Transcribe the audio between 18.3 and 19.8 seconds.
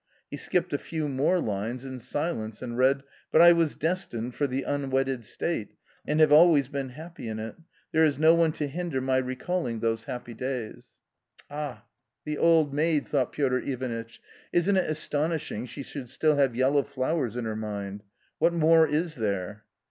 What more is there